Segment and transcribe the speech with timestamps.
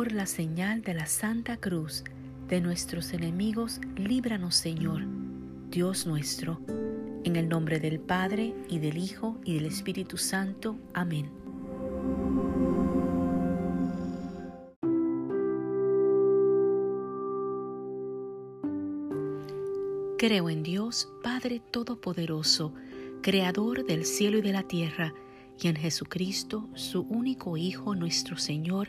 [0.00, 2.04] Por la señal de la Santa Cruz
[2.48, 5.02] de nuestros enemigos, líbranos Señor,
[5.68, 6.58] Dios nuestro,
[7.22, 10.78] en el nombre del Padre y del Hijo y del Espíritu Santo.
[10.94, 11.30] Amén.
[20.16, 22.72] Creo en Dios, Padre Todopoderoso,
[23.20, 25.12] Creador del cielo y de la tierra,
[25.60, 28.88] y en Jesucristo, su único Hijo, nuestro Señor,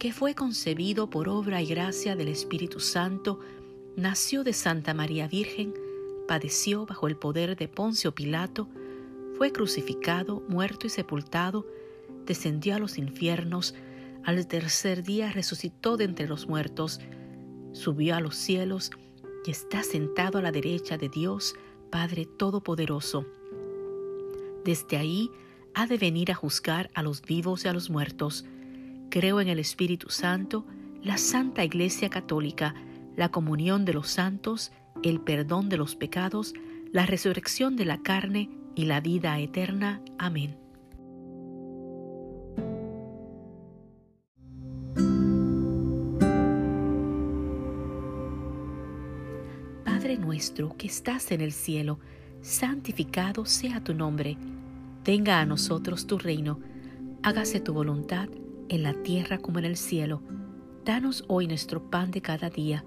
[0.00, 3.38] que fue concebido por obra y gracia del Espíritu Santo,
[3.96, 5.74] nació de Santa María Virgen,
[6.26, 8.66] padeció bajo el poder de Poncio Pilato,
[9.36, 11.66] fue crucificado, muerto y sepultado,
[12.24, 13.74] descendió a los infiernos,
[14.24, 16.98] al tercer día resucitó de entre los muertos,
[17.72, 18.90] subió a los cielos,
[19.44, 21.56] y está sentado a la derecha de Dios,
[21.90, 23.26] Padre Todopoderoso.
[24.64, 25.30] Desde ahí
[25.74, 28.46] ha de venir a juzgar a los vivos y a los muertos.
[29.10, 30.64] Creo en el Espíritu Santo,
[31.02, 32.74] la Santa Iglesia Católica,
[33.16, 36.54] la comunión de los santos, el perdón de los pecados,
[36.92, 40.00] la resurrección de la carne y la vida eterna.
[40.18, 40.56] Amén.
[50.40, 51.98] nuestro que estás en el cielo,
[52.40, 54.36] santificado sea tu nombre.
[55.04, 56.60] Venga a nosotros tu reino.
[57.22, 58.28] Hágase tu voluntad
[58.70, 60.22] en la tierra como en el cielo.
[60.84, 62.84] Danos hoy nuestro pan de cada día.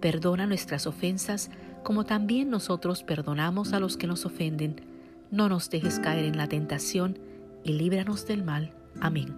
[0.00, 1.50] Perdona nuestras ofensas
[1.82, 4.82] como también nosotros perdonamos a los que nos ofenden.
[5.30, 7.18] No nos dejes caer en la tentación
[7.64, 8.74] y líbranos del mal.
[9.00, 9.34] Amén.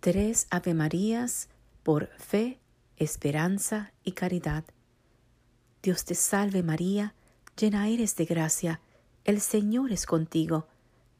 [0.00, 1.48] Tres Ave Marías
[1.82, 2.58] por fe
[2.98, 4.64] esperanza y caridad.
[5.82, 7.14] Dios te salve María,
[7.58, 8.80] llena eres de gracia,
[9.24, 10.66] el Señor es contigo,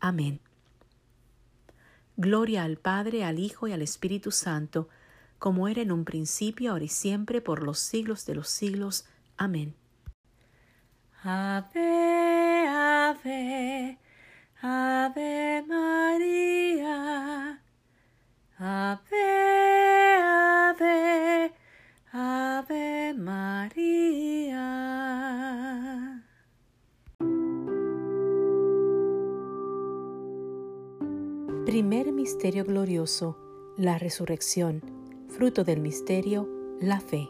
[0.00, 0.40] Amén.
[2.16, 4.88] Gloria al Padre, al Hijo y al Espíritu Santo,
[5.38, 9.06] como era en un principio, ahora y siempre, por los siglos de los siglos.
[9.36, 9.74] Amén.
[11.22, 13.98] Ave, ave,
[14.62, 17.60] ave María.
[18.58, 21.52] Ave, ave,
[22.12, 24.25] ave María.
[31.76, 33.36] Primer misterio glorioso,
[33.76, 34.80] la resurrección.
[35.28, 36.48] Fruto del misterio,
[36.80, 37.28] la fe.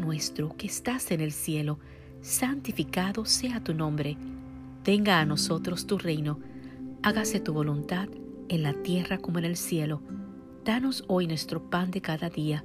[0.00, 1.78] nuestro que estás en el cielo,
[2.20, 4.16] santificado sea tu nombre.
[4.84, 6.40] Venga a nosotros tu reino.
[7.04, 8.08] Hágase tu voluntad
[8.48, 10.02] en la tierra como en el cielo.
[10.64, 12.64] Danos hoy nuestro pan de cada día.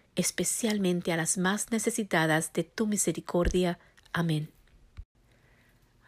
[0.21, 3.79] especialmente a las más necesitadas de tu misericordia.
[4.13, 4.49] Amén.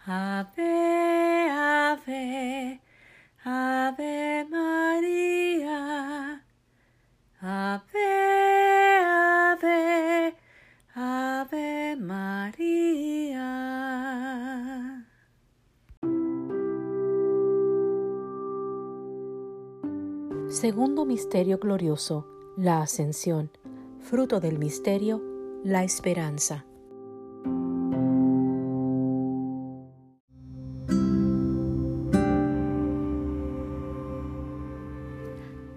[0.05, 2.79] Ave, ave,
[3.43, 6.43] ave María.
[7.41, 10.35] Ave, ave,
[10.95, 13.43] ave María.
[20.49, 23.49] Segundo Misterio Glorioso, la Ascensión
[24.03, 25.23] fruto del misterio,
[25.63, 26.65] la esperanza.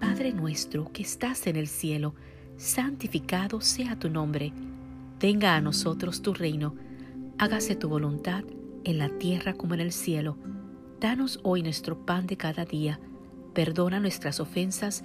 [0.00, 2.14] Padre nuestro que estás en el cielo,
[2.56, 4.52] santificado sea tu nombre,
[5.20, 6.74] venga a nosotros tu reino,
[7.38, 8.42] hágase tu voluntad
[8.82, 10.36] en la tierra como en el cielo.
[11.00, 12.98] Danos hoy nuestro pan de cada día,
[13.54, 15.04] perdona nuestras ofensas,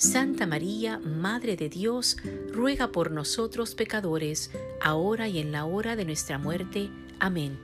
[0.00, 2.16] Santa María, Madre de Dios,
[2.50, 6.88] ruega por nosotros pecadores, ahora y en la hora de nuestra muerte.
[7.18, 7.60] Amén.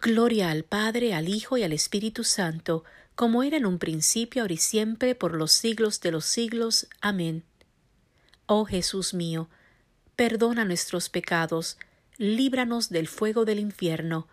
[0.00, 2.82] Gloria al Padre, al Hijo y al Espíritu Santo,
[3.14, 6.88] como era en un principio, ahora y siempre, por los siglos de los siglos.
[7.00, 7.44] Amén.
[8.46, 9.48] Oh Jesús mío,
[10.16, 11.78] perdona nuestros pecados,
[12.18, 14.26] líbranos del fuego del infierno,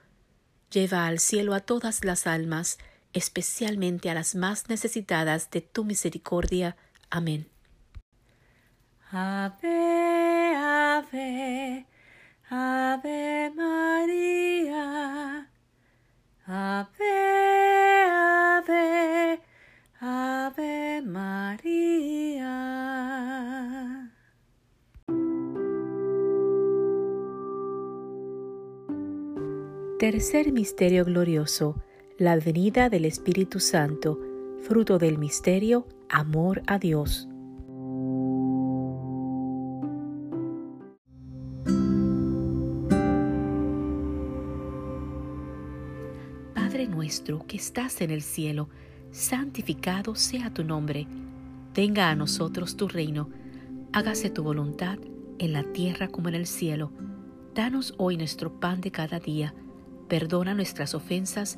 [0.72, 2.80] lleva al cielo a todas las almas,
[3.14, 6.76] especialmente a las más necesitadas de tu misericordia.
[7.10, 7.48] Amén.
[9.12, 11.86] Ave, ave,
[12.50, 15.50] ave María.
[16.46, 17.20] Ave.
[20.02, 22.50] Ave María.
[30.00, 31.84] Tercer misterio glorioso,
[32.20, 34.20] la venida del Espíritu Santo,
[34.68, 37.30] fruto del misterio, amor a Dios.
[46.54, 48.68] Padre nuestro que estás en el cielo,
[49.12, 51.08] santificado sea tu nombre,
[51.74, 53.30] venga a nosotros tu reino,
[53.94, 55.00] hágase tu voluntad
[55.38, 56.92] en la tierra como en el cielo.
[57.56, 59.54] Danos hoy nuestro pan de cada día,
[60.10, 61.58] perdona nuestras ofensas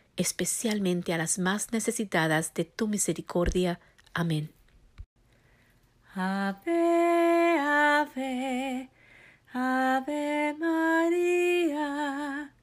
[0.21, 3.79] especialmente a las más necesitadas de tu misericordia.
[4.13, 4.51] Amén.
[6.15, 8.89] Ave, ave,
[9.53, 12.53] ave María.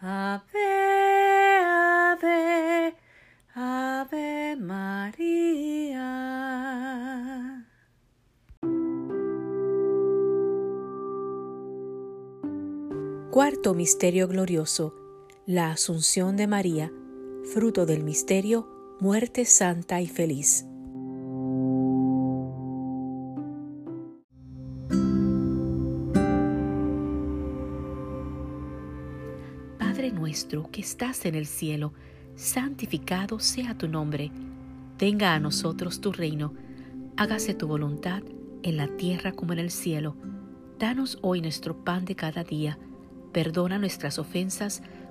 [0.00, 2.96] Ave, ave,
[3.54, 6.08] ave María.
[13.30, 15.01] Cuarto Misterio Glorioso
[15.46, 16.92] la Asunción de María,
[17.52, 18.68] fruto del misterio,
[19.00, 20.66] muerte santa y feliz.
[29.80, 31.92] Padre nuestro que estás en el cielo,
[32.36, 34.30] santificado sea tu nombre,
[34.96, 36.54] venga a nosotros tu reino,
[37.16, 38.22] hágase tu voluntad
[38.62, 40.14] en la tierra como en el cielo.
[40.78, 42.78] Danos hoy nuestro pan de cada día,
[43.32, 44.82] perdona nuestras ofensas,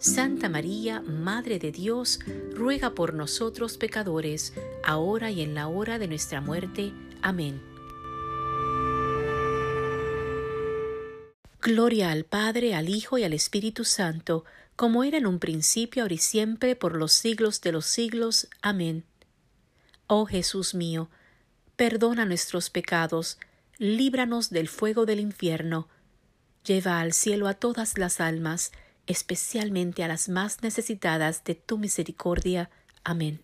[0.00, 2.20] Santa María, Madre de Dios,
[2.54, 6.94] ruega por nosotros pecadores, ahora y en la hora de nuestra muerte.
[7.20, 7.60] Amén.
[11.60, 16.14] Gloria al Padre, al Hijo y al Espíritu Santo, como era en un principio, ahora
[16.14, 18.48] y siempre, por los siglos de los siglos.
[18.62, 19.04] Amén.
[20.06, 21.10] Oh Jesús mío,
[21.76, 23.36] perdona nuestros pecados,
[23.76, 25.88] líbranos del fuego del infierno,
[26.64, 28.72] lleva al cielo a todas las almas,
[29.10, 32.70] especialmente a las más necesitadas de tu misericordia.
[33.02, 33.42] Amén.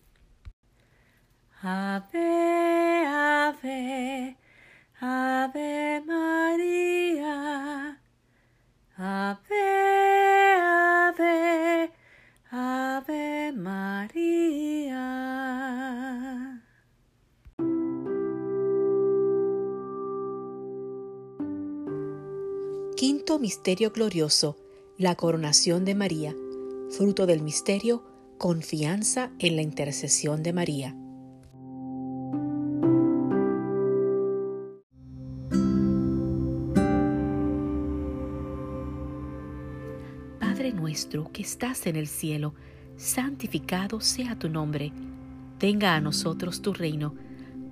[1.61, 4.37] Ave, ave,
[5.01, 7.99] ave María.
[8.95, 11.91] Ave, ave,
[12.49, 15.03] ave María.
[22.95, 24.66] Quinto Misterio Glorioso
[24.97, 26.35] la coronación de María,
[26.89, 28.03] fruto del misterio,
[28.39, 30.95] confianza en la intercesión de María.
[40.39, 42.55] Padre nuestro que estás en el cielo,
[42.95, 44.91] santificado sea tu nombre,
[45.59, 47.13] venga a nosotros tu reino,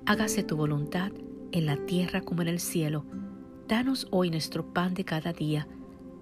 [0.06, 1.12] hágase tu voluntad
[1.52, 3.04] en la tierra como en el cielo.
[3.68, 5.68] Danos hoy nuestro pan de cada día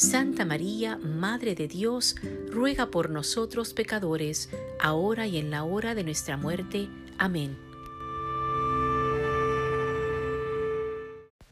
[0.00, 2.16] Santa María, Madre de Dios,
[2.48, 4.48] ruega por nosotros pecadores,
[4.80, 6.88] ahora y en la hora de nuestra muerte.
[7.18, 7.58] Amén.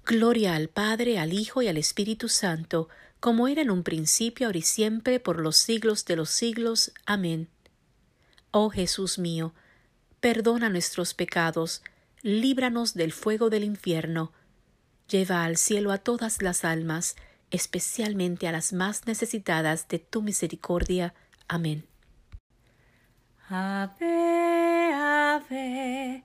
[0.07, 2.89] Gloria al Padre, al Hijo y al Espíritu Santo,
[3.21, 6.93] como era en un principio, ahora y siempre, por los siglos de los siglos.
[7.05, 7.51] Amén.
[8.51, 9.53] Oh Jesús mío,
[10.21, 11.83] perdona nuestros pecados,
[12.23, 14.33] líbranos del fuego del infierno,
[15.07, 17.15] lleva al cielo a todas las almas,
[17.51, 21.15] especialmente a las más necesitadas de tu misericordia.
[21.49, 21.87] Amén.
[23.51, 26.25] Ave, ave,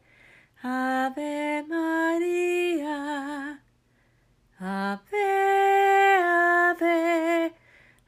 [0.62, 3.63] ave María.
[4.59, 7.53] Ave, ave,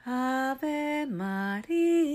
[0.06, 2.15] ave María.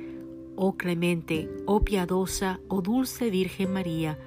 [0.55, 4.17] Oh clemente, oh piadosa, oh dulce Virgen María,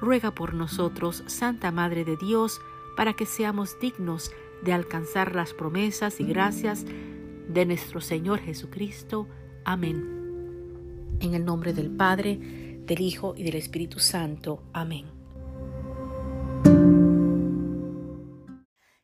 [0.00, 2.60] ruega por nosotros, Santa Madre de Dios,
[2.96, 4.30] para que seamos dignos
[4.62, 6.84] de alcanzar las promesas y gracias
[7.48, 9.28] de nuestro Señor Jesucristo.
[9.64, 11.16] Amén.
[11.20, 12.38] En el nombre del Padre,
[12.84, 14.62] del Hijo y del Espíritu Santo.
[14.72, 15.06] Amén.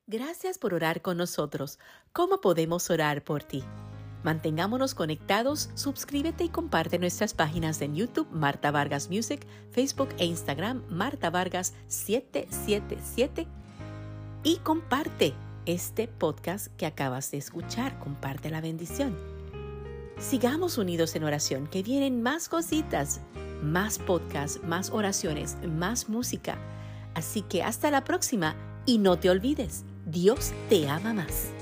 [0.06, 1.78] Gracias por orar con nosotros.
[2.12, 3.64] ¿Cómo podemos orar por ti?
[4.26, 10.82] Mantengámonos conectados, suscríbete y comparte nuestras páginas en YouTube Marta Vargas Music, Facebook e Instagram
[10.90, 13.46] Marta Vargas 777
[14.42, 15.32] y comparte
[15.64, 19.16] este podcast que acabas de escuchar, comparte la bendición.
[20.18, 23.20] Sigamos unidos en oración, que vienen más cositas,
[23.62, 26.58] más podcasts, más oraciones, más música.
[27.14, 31.52] Así que hasta la próxima y no te olvides, Dios te ama más.